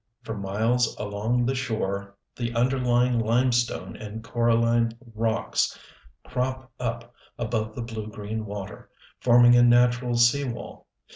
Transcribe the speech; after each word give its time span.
For 0.23 0.35
miles 0.35 0.95
along 0.97 1.45
the 1.45 1.53
shore 1.53 2.17
the 2.35 2.55
underlying 2.55 3.19
limestone 3.19 3.95
and 3.95 4.23
coraline 4.23 4.97
rocks 5.13 5.77
crop 6.25 6.71
up 6.79 7.13
above 7.37 7.75
the 7.75 7.83
blue 7.83 8.07
green 8.07 8.47
water, 8.47 8.89
forming 9.19 9.55
a 9.55 9.61
natural 9.61 10.17
sea 10.17 10.45
wall. 10.45 10.87